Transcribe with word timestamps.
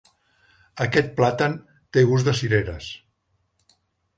Aquest 0.85 1.11
plàtan 1.19 1.57
té 1.97 2.07
gust 2.13 2.31
de 2.31 2.33
cireres. 2.41 2.89